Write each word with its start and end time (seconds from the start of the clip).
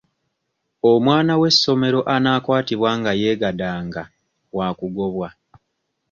Omwana 0.91 1.33
w'essomero 1.41 1.99
anaakwatibwa 2.15 2.89
nga 2.99 3.11
yeegadanga 3.21 4.01
wakugobwa. 4.57 5.27